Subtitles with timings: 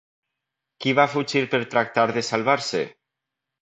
[0.85, 2.87] Qui va fugir per tractar de salvar-se?